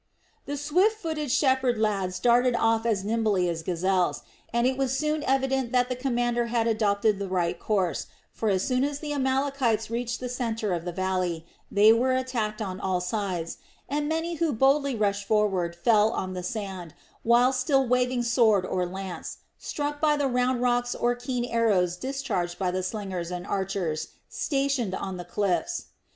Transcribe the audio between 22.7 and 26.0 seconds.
the slingers and archers stationed on the cliffs.